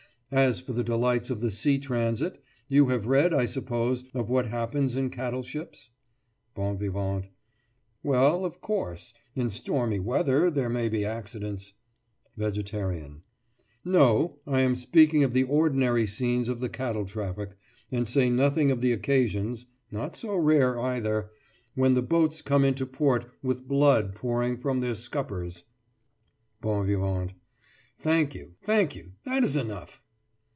[0.33, 4.47] As for the delights of the sea transit, you have read, I suppose, of what
[4.47, 5.89] happens in cattle ships?
[6.55, 7.25] BON VIVANT:
[8.01, 11.73] Well, of course, in stormy weather there may be accidents——
[12.37, 13.23] VEGETARIAN:
[13.83, 17.57] No, I am speaking of the ordinary scenes of the cattle traffic,
[17.91, 21.29] and say nothing of the occasions (not so rare, either)
[21.75, 25.63] when the boats come into port with blood pouring from their scuppers——
[26.61, 27.33] BON VIVANT:
[27.97, 29.11] Thank you, thank you!
[29.25, 29.97] that is enough!